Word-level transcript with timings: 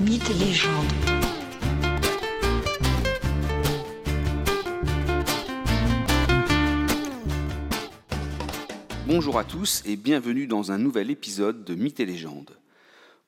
Mythes 0.00 0.30
et 0.30 0.34
légendes. 0.34 0.86
Bonjour 9.06 9.38
à 9.38 9.44
tous 9.44 9.82
et 9.84 9.96
bienvenue 9.96 10.46
dans 10.46 10.72
un 10.72 10.78
nouvel 10.78 11.10
épisode 11.10 11.64
de 11.66 11.74
Mythes 11.74 12.00
et 12.00 12.06
légendes. 12.06 12.56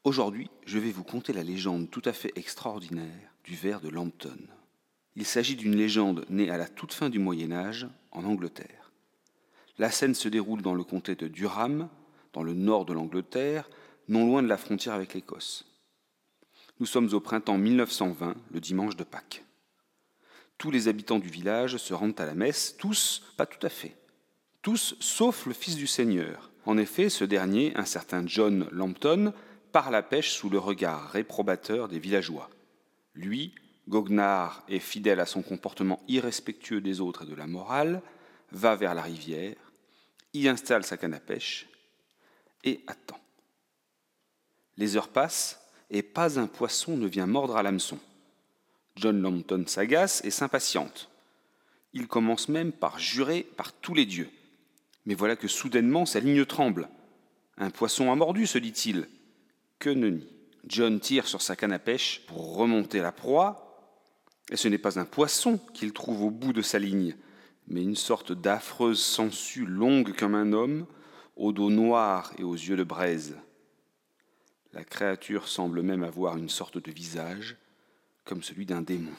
Aujourd'hui, 0.05 0.49
je 0.65 0.79
vais 0.79 0.93
vous 0.93 1.05
conter 1.05 1.35
la 1.35 1.43
légende 1.43 1.91
tout 1.91 2.01
à 2.07 2.15
fait 2.15 2.33
extraordinaire 2.37 3.35
du 3.45 3.55
ver 3.55 3.83
de 3.83 3.91
Lambton. 3.91 4.39
Il 5.15 5.27
s'agit 5.27 5.57
d'une 5.57 5.77
légende 5.77 6.25
née 6.31 6.49
à 6.49 6.57
la 6.57 6.69
toute 6.69 6.95
fin 6.95 7.11
du 7.11 7.19
Moyen 7.19 7.53
Âge 7.53 7.87
en 8.13 8.25
Angleterre. 8.25 8.93
La 9.77 9.91
scène 9.91 10.15
se 10.15 10.29
déroule 10.31 10.63
dans 10.63 10.75
le 10.75 10.85
comté 10.85 11.17
de 11.17 11.29
Durham, 11.29 11.91
dans 12.33 12.43
le 12.43 12.55
nord 12.55 12.87
de 12.87 12.95
l'Angleterre, 12.95 13.69
non 14.09 14.27
loin 14.27 14.43
de 14.43 14.49
la 14.49 14.57
frontière 14.57 14.95
avec 14.95 15.13
l'Écosse. 15.13 15.67
Nous 16.83 16.87
sommes 16.87 17.15
au 17.15 17.21
printemps 17.21 17.59
1920, 17.59 18.35
le 18.51 18.61
dimanche 18.61 18.97
de 18.97 19.05
Pâques. 19.05 19.45
Tous 20.59 20.73
les 20.73 20.89
habitants 20.89 21.21
du 21.21 21.29
village 21.29 21.77
se 21.77 21.95
rendent 21.95 22.21
à 22.21 22.27
la 22.27 22.35
messe, 22.35 22.77
tous, 22.77 23.23
pas 23.37 23.47
tout 23.47 23.65
à 23.65 23.69
fait, 23.69 23.95
tous 24.63 24.97
sauf 24.99 25.47
le 25.47 25.53
fils 25.53 25.77
du 25.77 25.87
Seigneur. 25.87 26.51
En 26.67 26.77
effet, 26.79 27.09
ce 27.09 27.23
dernier, 27.23 27.73
un 27.77 27.85
certain 27.85 28.27
John 28.27 28.69
Lampton, 28.73 29.33
part 29.71 29.93
la 29.93 30.03
pêche 30.03 30.33
sous 30.33 30.51
le 30.51 30.59
regard 30.59 31.09
réprobateur 31.11 31.87
des 31.87 32.01
villageois. 32.01 32.51
Lui, 33.15 33.55
goguenard 33.89 34.65
et 34.67 34.81
fidèle 34.81 35.21
à 35.21 35.27
son 35.27 35.43
comportement 35.43 36.03
irrespectueux 36.09 36.81
des 36.81 37.01
autres 37.01 37.23
et 37.23 37.31
de 37.31 37.37
la 37.37 37.47
morale, 37.47 38.03
va 38.51 38.75
vers 38.75 38.97
la 38.97 39.03
rivière, 39.03 39.55
y 40.35 40.49
installe 40.49 40.83
sa 40.83 40.97
canne 40.97 41.15
à 41.15 41.21
pêche 41.21 41.69
et 42.65 42.83
attend. 42.89 43.21
Les 44.77 44.97
heures 44.97 45.11
passent 45.11 45.62
et 45.93 46.03
pas 46.03 46.41
un 46.41 46.47
poisson 46.47 46.97
ne 46.97 47.07
vient 47.07 47.27
mordre 47.27 47.57
à 47.57 47.63
l'hameçon. 47.63 47.99
John 48.97 49.21
Lambton 49.21 49.65
s'agace 49.67 50.23
et 50.25 50.31
s'impatiente. 50.31 51.11
Il 51.93 52.09
commence 52.09 52.49
même 52.49 52.73
par 52.73 52.99
jurer 52.99 53.47
par 53.57 53.73
tous 53.73 53.95
les 53.95 54.07
dieux. 54.07 54.31
Mais 55.05 55.15
voilà 55.15 55.37
que 55.37 55.49
soudainement 55.49 56.07
sa 56.07 56.21
ligne 56.21 56.45
tremble. 56.47 56.89
Un 57.59 57.71
poisson 57.71 58.11
a 58.11 58.17
mordu, 58.17 58.47
se 58.47 58.59
dit-il. 58.59 59.07
Que 59.79 59.91
nenni. 59.91 60.27
John 60.67 60.99
tire 61.01 61.27
sur 61.27 61.43
sa 61.43 61.57
canne 61.57 61.73
à 61.73 61.79
pêche 61.79 62.23
pour 62.27 62.57
remonter 62.57 63.01
la 63.01 63.13
proie, 63.13 63.69
et 64.51 64.57
ce 64.57 64.69
n'est 64.69 64.79
pas 64.79 64.99
un 64.99 65.05
poisson 65.05 65.59
qu'il 65.75 65.93
trouve 65.93 66.23
au 66.23 66.31
bout 66.31 66.53
de 66.53 66.63
sa 66.63 66.79
ligne, 66.79 67.17
mais 67.67 67.83
une 67.83 67.97
sorte 67.97 68.33
d'affreuse 68.33 69.03
sangsue 69.03 69.67
longue 69.67 70.15
comme 70.17 70.37
un 70.37 70.53
homme, 70.53 70.87
au 71.37 71.53
dos 71.53 71.71
noir 71.71 72.33
et 72.39 72.45
aux 72.45 72.55
yeux 72.55 72.77
de 72.77 72.85
braise. 72.85 73.37
La 74.75 74.85
créature 74.85 75.49
semble 75.49 75.83
même 75.83 76.03
avoir 76.03 76.39
une 76.39 76.49
sorte 76.49 76.79
de 76.79 76.91
visage, 76.91 77.57
comme 78.25 78.43
celui 78.43 78.65
d'un 78.65 78.81
démon. 78.81 79.13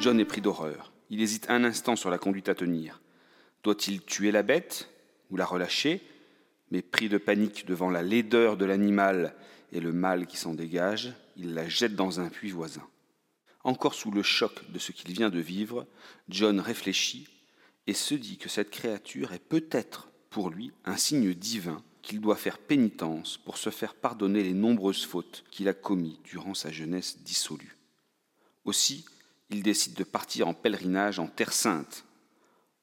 John 0.00 0.18
est 0.18 0.24
pris 0.24 0.40
d'horreur. 0.40 0.92
Il 1.10 1.20
hésite 1.20 1.50
un 1.50 1.62
instant 1.62 1.94
sur 1.94 2.08
la 2.08 2.16
conduite 2.16 2.48
à 2.48 2.54
tenir. 2.54 3.02
Doit-il 3.62 4.02
tuer 4.02 4.30
la 4.32 4.42
bête 4.42 4.88
ou 5.30 5.36
la 5.36 5.44
relâcher 5.44 6.02
Mais 6.70 6.80
pris 6.80 7.10
de 7.10 7.18
panique 7.18 7.66
devant 7.66 7.90
la 7.90 8.02
laideur 8.02 8.56
de 8.56 8.64
l'animal 8.64 9.36
et 9.72 9.80
le 9.80 9.92
mal 9.92 10.26
qui 10.26 10.38
s'en 10.38 10.54
dégage, 10.54 11.12
il 11.36 11.52
la 11.52 11.68
jette 11.68 11.96
dans 11.96 12.18
un 12.18 12.30
puits 12.30 12.50
voisin. 12.50 12.86
Encore 13.62 13.94
sous 13.94 14.10
le 14.10 14.22
choc 14.22 14.70
de 14.70 14.78
ce 14.78 14.92
qu'il 14.92 15.12
vient 15.12 15.30
de 15.30 15.40
vivre, 15.40 15.86
John 16.30 16.60
réfléchit 16.60 17.28
et 17.86 17.94
se 17.94 18.14
dit 18.14 18.38
que 18.38 18.48
cette 18.48 18.70
créature 18.70 19.32
est 19.32 19.38
peut-être 19.38 20.10
pour 20.30 20.50
lui 20.50 20.72
un 20.84 20.96
signe 20.96 21.34
divin 21.34 21.82
qu'il 22.02 22.20
doit 22.20 22.36
faire 22.36 22.58
pénitence 22.58 23.38
pour 23.38 23.56
se 23.56 23.70
faire 23.70 23.94
pardonner 23.94 24.42
les 24.42 24.52
nombreuses 24.52 25.04
fautes 25.04 25.44
qu'il 25.50 25.68
a 25.68 25.74
commises 25.74 26.20
durant 26.22 26.54
sa 26.54 26.70
jeunesse 26.70 27.22
dissolue. 27.22 27.76
Aussi, 28.64 29.04
il 29.50 29.62
décide 29.62 29.94
de 29.94 30.04
partir 30.04 30.48
en 30.48 30.54
pèlerinage 30.54 31.18
en 31.18 31.26
Terre 31.26 31.52
Sainte. 31.52 32.04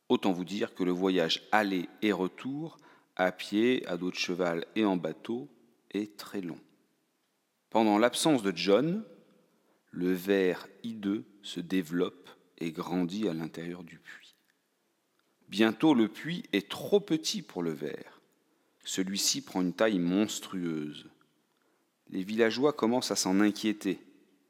Autant 0.10 0.32
vous 0.32 0.46
dire 0.46 0.74
que 0.74 0.84
le 0.84 0.92
voyage 0.92 1.44
aller 1.52 1.88
et 2.02 2.12
retour, 2.12 2.78
à 3.16 3.32
pied, 3.32 3.86
à 3.88 3.98
dos 3.98 4.12
de 4.12 4.16
cheval 4.16 4.66
et 4.76 4.86
en 4.86 4.98
bateau, 4.98 5.48
est 5.92 6.18
très 6.18 6.42
long. 6.42 6.60
Pendant 7.70 7.98
l'absence 7.98 8.44
de 8.44 8.52
John, 8.56 9.04
le 9.92 10.14
ver 10.14 10.68
hideux 10.84 11.26
se 11.42 11.60
développe 11.60 12.30
et 12.58 12.72
grandit 12.72 13.28
à 13.28 13.34
l'intérieur 13.34 13.84
du 13.84 13.98
puits. 14.00 14.31
Bientôt 15.52 15.94
le 15.94 16.08
puits 16.08 16.44
est 16.54 16.70
trop 16.70 17.02
petit 17.02 17.42
pour 17.42 17.62
le 17.62 17.72
ver. 17.72 18.22
Celui-ci 18.86 19.42
prend 19.42 19.60
une 19.60 19.74
taille 19.74 20.00
monstrueuse. 20.00 21.10
Les 22.10 22.24
villageois 22.24 22.72
commencent 22.72 23.12
à 23.12 23.18
s'en 23.18 23.42
inquiéter. 23.42 24.00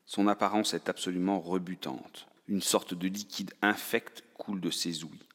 Son 0.05 0.27
apparence 0.27 0.75
est 0.75 0.89
absolument 0.89 1.39
rebutante. 1.39 2.27
Une 2.47 2.61
sorte 2.61 2.93
de 2.93 3.07
liquide 3.07 3.51
infect 3.63 4.23
coule 4.35 4.61
de 4.61 4.69
ses 4.69 5.03
ouïes. 5.03 5.27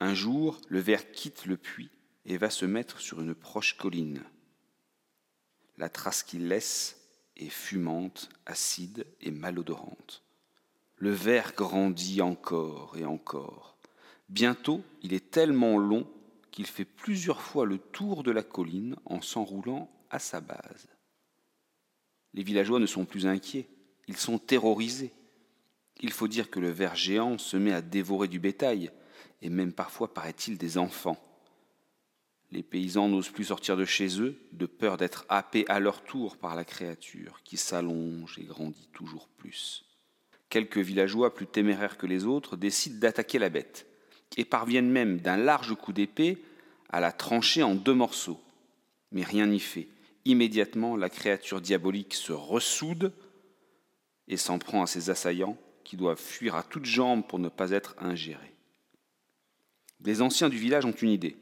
Un 0.00 0.14
jour, 0.14 0.58
le 0.68 0.80
ver 0.80 1.12
quitte 1.12 1.44
le 1.44 1.58
puits 1.58 1.90
et 2.24 2.38
va 2.38 2.48
se 2.48 2.64
mettre 2.64 2.98
sur 2.98 3.20
une 3.20 3.34
proche 3.34 3.76
colline. 3.76 4.24
La 5.76 5.90
trace 5.90 6.22
qu'il 6.22 6.48
laisse 6.48 7.02
est 7.36 7.50
fumante, 7.50 8.30
acide 8.46 9.06
et 9.20 9.30
malodorante. 9.30 10.22
Le 10.96 11.10
ver 11.10 11.52
grandit 11.54 12.22
encore 12.22 12.96
et 12.96 13.04
encore. 13.04 13.75
Bientôt, 14.28 14.82
il 15.02 15.12
est 15.12 15.30
tellement 15.30 15.78
long 15.78 16.06
qu'il 16.50 16.66
fait 16.66 16.84
plusieurs 16.84 17.40
fois 17.40 17.66
le 17.66 17.78
tour 17.78 18.22
de 18.22 18.30
la 18.30 18.42
colline 18.42 18.96
en 19.04 19.20
s'enroulant 19.20 19.90
à 20.10 20.18
sa 20.18 20.40
base. 20.40 20.88
Les 22.34 22.42
villageois 22.42 22.80
ne 22.80 22.86
sont 22.86 23.04
plus 23.04 23.26
inquiets, 23.26 23.68
ils 24.08 24.16
sont 24.16 24.38
terrorisés. 24.38 25.12
Il 26.00 26.12
faut 26.12 26.28
dire 26.28 26.50
que 26.50 26.60
le 26.60 26.70
ver 26.70 26.94
géant 26.94 27.38
se 27.38 27.56
met 27.56 27.72
à 27.72 27.82
dévorer 27.82 28.28
du 28.28 28.38
bétail, 28.40 28.90
et 29.42 29.48
même 29.48 29.72
parfois, 29.72 30.12
paraît-il, 30.12 30.58
des 30.58 30.76
enfants. 30.78 31.22
Les 32.52 32.62
paysans 32.62 33.08
n'osent 33.08 33.30
plus 33.30 33.46
sortir 33.46 33.76
de 33.76 33.84
chez 33.84 34.20
eux, 34.20 34.38
de 34.52 34.66
peur 34.66 34.96
d'être 34.96 35.24
happés 35.28 35.64
à 35.68 35.80
leur 35.80 36.02
tour 36.02 36.36
par 36.36 36.54
la 36.54 36.64
créature, 36.64 37.40
qui 37.44 37.56
s'allonge 37.56 38.38
et 38.38 38.44
grandit 38.44 38.88
toujours 38.92 39.28
plus. 39.28 39.84
Quelques 40.48 40.78
villageois 40.78 41.34
plus 41.34 41.46
téméraires 41.46 41.98
que 41.98 42.06
les 42.06 42.24
autres 42.24 42.56
décident 42.56 42.98
d'attaquer 42.98 43.38
la 43.38 43.48
bête, 43.48 43.86
et 44.36 44.44
parviennent 44.44 44.90
même 44.90 45.18
d'un 45.18 45.36
large 45.36 45.74
coup 45.74 45.92
d'épée 45.92 46.38
à 46.90 47.00
la 47.00 47.12
trancher 47.12 47.62
en 47.62 47.74
deux 47.74 47.94
morceaux. 47.94 48.40
Mais 49.12 49.22
rien 49.22 49.46
n'y 49.46 49.60
fait. 49.60 49.88
Immédiatement, 50.24 50.96
la 50.96 51.08
créature 51.08 51.60
diabolique 51.60 52.14
se 52.14 52.32
ressoude 52.32 53.12
et 54.28 54.36
s'en 54.36 54.58
prend 54.58 54.82
à 54.82 54.86
ses 54.86 55.10
assaillants, 55.10 55.56
qui 55.84 55.96
doivent 55.96 56.20
fuir 56.20 56.56
à 56.56 56.64
toutes 56.64 56.84
jambes 56.84 57.24
pour 57.26 57.38
ne 57.38 57.48
pas 57.48 57.70
être 57.70 57.94
ingérés. 58.00 58.54
Les 60.04 60.20
anciens 60.20 60.48
du 60.48 60.56
village 60.56 60.84
ont 60.84 60.90
une 60.90 61.10
idée. 61.10 61.36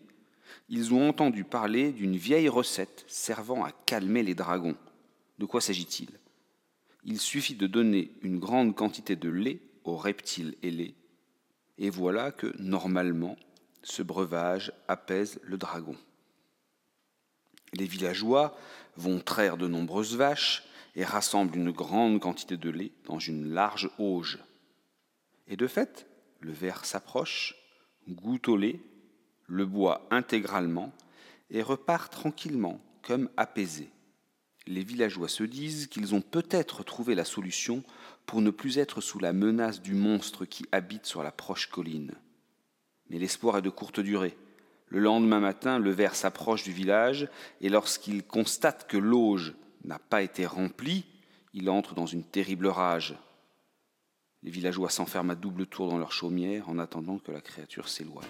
Ils 0.69 0.93
ont 0.93 1.09
entendu 1.09 1.45
parler 1.45 1.93
d'une 1.93 2.17
vieille 2.17 2.51
recette 2.51 3.05
servant 3.09 3.65
à 3.65 3.73
calmer 3.87 4.23
les 4.23 4.35
dragons. 4.35 4.77
De 5.39 5.47
quoi 5.47 5.63
s'agit-il? 5.63 6.11
Il 7.05 7.19
suffit 7.19 7.55
de 7.55 7.67
donner 7.67 8.11
une 8.23 8.39
grande 8.39 8.75
quantité 8.75 9.17
de 9.17 9.29
lait 9.29 9.61
aux 9.85 9.97
reptiles 9.97 10.57
ailés, 10.63 10.95
et 11.79 11.91
voilà 11.91 12.31
que, 12.31 12.55
normalement, 12.59 13.37
ce 13.83 14.03
breuvage 14.03 14.73
apaise 14.89 15.41
le 15.43 15.57
dragon. 15.59 15.97
Les 17.73 17.87
villageois 17.87 18.57
vont 18.97 19.19
traire 19.21 19.57
de 19.57 19.67
nombreuses 19.67 20.17
vaches 20.17 20.65
et 20.95 21.05
rassemblent 21.05 21.57
une 21.57 21.73
grande 21.73 22.21
quantité 22.21 22.57
de 22.57 22.71
lait 22.71 22.93
dans 23.07 23.19
une 23.19 23.53
large 23.53 23.91
auge. 23.99 24.39
Et 25.49 25.57
de 25.57 25.67
fait, 25.67 26.07
le 26.41 26.53
ver 26.53 26.85
s'approche, 26.85 27.57
goûte 28.09 28.49
au 28.49 28.57
lait, 28.57 28.81
le 29.47 29.67
boit 29.67 30.07
intégralement 30.11 30.93
et 31.51 31.63
repart 31.63 32.13
tranquillement, 32.13 32.81
comme 33.03 33.29
apaisé. 33.37 33.91
Les 34.67 34.83
villageois 34.83 35.29
se 35.29 35.45
disent 35.45 35.89
qu'ils 35.89 36.15
ont 36.15 36.23
peut-être 36.23 36.85
trouvé 36.85 37.15
la 37.15 37.25
solution 37.25 37.83
pour 38.27 38.41
ne 38.41 38.51
plus 38.51 38.79
être 38.79 39.01
sous 39.01 39.19
la 39.19 39.33
menace 39.33 39.83
du 39.83 39.95
monstre 39.95 40.47
qui 40.47 40.65
habite 40.73 41.05
sur 41.05 41.23
la 41.23 41.33
proche 41.33 41.69
colline. 41.69 42.13
Mais 43.11 43.19
l'espoir 43.19 43.59
est 43.59 43.63
de 43.63 43.71
courte 43.71 44.01
durée. 44.01 44.37
Le 44.89 45.01
lendemain 45.01 45.41
matin, 45.41 45.79
le 45.79 45.91
ver 45.91 46.15
s'approche 46.15 46.63
du 46.63 46.73
village 46.73 47.29
et 47.61 47.69
lorsqu'il 47.69 48.23
constate 48.23 48.87
que 48.87 48.97
l'auge 48.97 49.55
n'a 49.85 49.99
pas 49.99 50.23
été 50.23 50.47
remplie, 50.47 51.05
il 51.53 51.69
entre 51.69 51.95
dans 51.95 52.07
une 52.07 52.25
terrible 52.25 52.67
rage. 52.67 53.15
Les 54.43 54.51
villageois 54.51 54.91
s'enferment 54.91 55.31
à 55.31 55.35
double 55.35 55.67
tour 55.67 55.89
dans 55.89 55.99
leur 55.99 56.13
chaumière 56.13 56.69
en 56.69 56.79
attendant 56.79 57.19
que 57.19 57.33
la 57.33 57.41
créature 57.41 57.89
s'éloigne. 57.89 58.25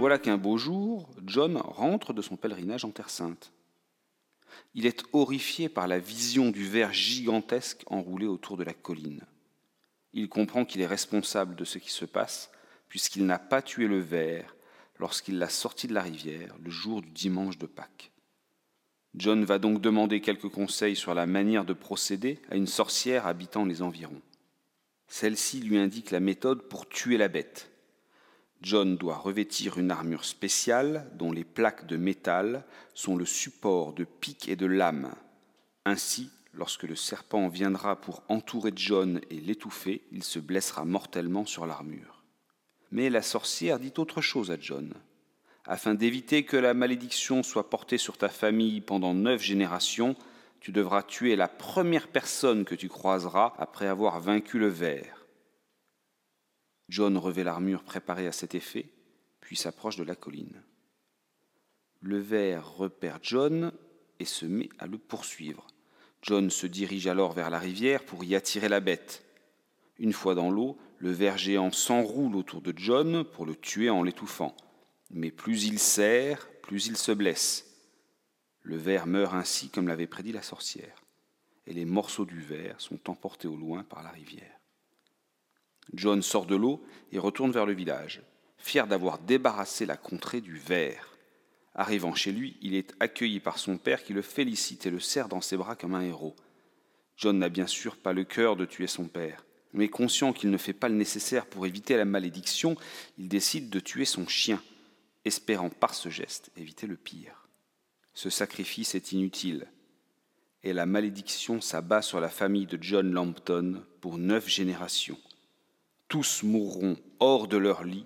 Voilà 0.00 0.18
qu'un 0.18 0.38
beau 0.38 0.56
jour, 0.56 1.10
John 1.26 1.58
rentre 1.58 2.14
de 2.14 2.22
son 2.22 2.36
pèlerinage 2.36 2.86
en 2.86 2.90
Terre 2.90 3.10
Sainte. 3.10 3.52
Il 4.72 4.86
est 4.86 5.04
horrifié 5.12 5.68
par 5.68 5.86
la 5.88 5.98
vision 5.98 6.50
du 6.50 6.64
ver 6.64 6.90
gigantesque 6.94 7.82
enroulé 7.84 8.26
autour 8.26 8.56
de 8.56 8.64
la 8.64 8.72
colline. 8.72 9.20
Il 10.14 10.30
comprend 10.30 10.64
qu'il 10.64 10.80
est 10.80 10.86
responsable 10.86 11.54
de 11.54 11.66
ce 11.66 11.76
qui 11.76 11.90
se 11.90 12.06
passe, 12.06 12.50
puisqu'il 12.88 13.26
n'a 13.26 13.38
pas 13.38 13.60
tué 13.60 13.88
le 13.88 13.98
ver 13.98 14.56
lorsqu'il 14.98 15.36
l'a 15.36 15.50
sorti 15.50 15.86
de 15.86 15.92
la 15.92 16.02
rivière 16.02 16.56
le 16.64 16.70
jour 16.70 17.02
du 17.02 17.10
dimanche 17.10 17.58
de 17.58 17.66
Pâques. 17.66 18.10
John 19.14 19.44
va 19.44 19.58
donc 19.58 19.82
demander 19.82 20.22
quelques 20.22 20.48
conseils 20.48 20.96
sur 20.96 21.12
la 21.12 21.26
manière 21.26 21.66
de 21.66 21.74
procéder 21.74 22.38
à 22.50 22.56
une 22.56 22.66
sorcière 22.66 23.26
habitant 23.26 23.66
les 23.66 23.82
environs. 23.82 24.22
Celle-ci 25.08 25.60
lui 25.60 25.76
indique 25.76 26.10
la 26.10 26.20
méthode 26.20 26.68
pour 26.70 26.88
tuer 26.88 27.18
la 27.18 27.28
bête. 27.28 27.69
John 28.62 28.96
doit 28.96 29.16
revêtir 29.16 29.78
une 29.78 29.90
armure 29.90 30.24
spéciale 30.24 31.10
dont 31.14 31.32
les 31.32 31.44
plaques 31.44 31.86
de 31.86 31.96
métal 31.96 32.64
sont 32.94 33.16
le 33.16 33.24
support 33.24 33.94
de 33.94 34.04
piques 34.04 34.48
et 34.48 34.56
de 34.56 34.66
lames. 34.66 35.14
Ainsi, 35.86 36.30
lorsque 36.52 36.82
le 36.82 36.96
serpent 36.96 37.48
viendra 37.48 37.96
pour 37.96 38.22
entourer 38.28 38.72
John 38.76 39.20
et 39.30 39.40
l'étouffer, 39.40 40.02
il 40.12 40.22
se 40.22 40.38
blessera 40.38 40.84
mortellement 40.84 41.46
sur 41.46 41.64
l'armure. 41.64 42.22
Mais 42.92 43.08
la 43.08 43.22
sorcière 43.22 43.78
dit 43.78 43.94
autre 43.96 44.20
chose 44.20 44.50
à 44.50 44.58
John. 44.60 44.92
Afin 45.64 45.94
d'éviter 45.94 46.44
que 46.44 46.56
la 46.56 46.74
malédiction 46.74 47.42
soit 47.42 47.70
portée 47.70 47.98
sur 47.98 48.18
ta 48.18 48.28
famille 48.28 48.80
pendant 48.80 49.14
neuf 49.14 49.42
générations, 49.42 50.16
tu 50.60 50.72
devras 50.72 51.02
tuer 51.02 51.36
la 51.36 51.48
première 51.48 52.08
personne 52.08 52.64
que 52.64 52.74
tu 52.74 52.88
croiseras 52.88 53.54
après 53.58 53.86
avoir 53.86 54.20
vaincu 54.20 54.58
le 54.58 54.68
ver. 54.68 55.19
John 56.90 57.16
revêt 57.16 57.44
l'armure 57.44 57.84
préparée 57.84 58.26
à 58.26 58.32
cet 58.32 58.56
effet, 58.56 58.90
puis 59.40 59.54
s'approche 59.54 59.96
de 59.96 60.02
la 60.02 60.16
colline. 60.16 60.60
Le 62.00 62.18
ver 62.18 62.68
repère 62.68 63.20
John 63.22 63.72
et 64.18 64.24
se 64.24 64.44
met 64.44 64.68
à 64.80 64.88
le 64.88 64.98
poursuivre. 64.98 65.68
John 66.22 66.50
se 66.50 66.66
dirige 66.66 67.06
alors 67.06 67.32
vers 67.32 67.48
la 67.48 67.60
rivière 67.60 68.04
pour 68.04 68.24
y 68.24 68.34
attirer 68.34 68.68
la 68.68 68.80
bête. 68.80 69.24
Une 69.98 70.12
fois 70.12 70.34
dans 70.34 70.50
l'eau, 70.50 70.78
le 70.98 71.12
ver 71.12 71.38
géant 71.38 71.70
s'enroule 71.70 72.34
autour 72.34 72.60
de 72.60 72.74
John 72.76 73.24
pour 73.24 73.46
le 73.46 73.54
tuer 73.54 73.88
en 73.88 74.02
l'étouffant. 74.02 74.56
Mais 75.12 75.30
plus 75.30 75.66
il 75.66 75.78
serre, 75.78 76.48
plus 76.60 76.88
il 76.88 76.96
se 76.96 77.12
blesse. 77.12 77.66
Le 78.62 78.76
ver 78.76 79.06
meurt 79.06 79.34
ainsi 79.34 79.68
comme 79.68 79.86
l'avait 79.86 80.08
prédit 80.08 80.32
la 80.32 80.42
sorcière, 80.42 81.04
et 81.66 81.72
les 81.72 81.84
morceaux 81.84 82.26
du 82.26 82.40
ver 82.40 82.80
sont 82.80 83.08
emportés 83.08 83.48
au 83.48 83.56
loin 83.56 83.84
par 83.84 84.02
la 84.02 84.10
rivière. 84.10 84.59
John 85.94 86.22
sort 86.22 86.46
de 86.46 86.56
l'eau 86.56 86.82
et 87.12 87.18
retourne 87.18 87.52
vers 87.52 87.66
le 87.66 87.72
village, 87.72 88.22
fier 88.58 88.86
d'avoir 88.86 89.18
débarrassé 89.18 89.86
la 89.86 89.96
contrée 89.96 90.40
du 90.40 90.56
ver. 90.56 91.16
Arrivant 91.74 92.14
chez 92.14 92.32
lui, 92.32 92.56
il 92.62 92.74
est 92.74 92.94
accueilli 93.00 93.40
par 93.40 93.58
son 93.58 93.78
père 93.78 94.02
qui 94.02 94.12
le 94.12 94.22
félicite 94.22 94.86
et 94.86 94.90
le 94.90 95.00
serre 95.00 95.28
dans 95.28 95.40
ses 95.40 95.56
bras 95.56 95.76
comme 95.76 95.94
un 95.94 96.02
héros. 96.02 96.36
John 97.16 97.38
n'a 97.38 97.48
bien 97.48 97.66
sûr 97.66 97.96
pas 97.96 98.12
le 98.12 98.24
cœur 98.24 98.56
de 98.56 98.64
tuer 98.64 98.86
son 98.86 99.04
père, 99.04 99.44
mais 99.72 99.88
conscient 99.88 100.32
qu'il 100.32 100.50
ne 100.50 100.56
fait 100.56 100.72
pas 100.72 100.88
le 100.88 100.94
nécessaire 100.94 101.46
pour 101.46 101.66
éviter 101.66 101.96
la 101.96 102.04
malédiction, 102.04 102.76
il 103.18 103.28
décide 103.28 103.70
de 103.70 103.80
tuer 103.80 104.04
son 104.04 104.26
chien, 104.26 104.60
espérant 105.24 105.70
par 105.70 105.94
ce 105.94 106.08
geste 106.08 106.50
éviter 106.56 106.86
le 106.86 106.96
pire. 106.96 107.48
Ce 108.14 108.30
sacrifice 108.30 108.94
est 108.94 109.12
inutile, 109.12 109.66
et 110.62 110.72
la 110.72 110.86
malédiction 110.86 111.60
s'abat 111.60 112.02
sur 112.02 112.20
la 112.20 112.28
famille 112.28 112.66
de 112.66 112.78
John 112.80 113.12
Lampton 113.12 113.82
pour 114.00 114.18
neuf 114.18 114.48
générations. 114.48 115.18
Tous 116.10 116.42
mourront 116.42 116.96
hors 117.20 117.46
de 117.46 117.56
leur 117.56 117.84
lit 117.84 118.04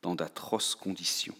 dans 0.00 0.14
d'atroces 0.14 0.76
conditions. 0.76 1.34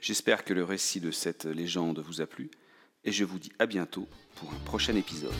J'espère 0.00 0.44
que 0.44 0.54
le 0.54 0.62
récit 0.62 1.00
de 1.00 1.10
cette 1.10 1.46
légende 1.46 1.98
vous 1.98 2.20
a 2.20 2.26
plu, 2.26 2.52
et 3.02 3.10
je 3.10 3.24
vous 3.24 3.40
dis 3.40 3.52
à 3.58 3.66
bientôt 3.66 4.06
pour 4.36 4.52
un 4.52 4.58
prochain 4.64 4.94
épisode. 4.94 5.34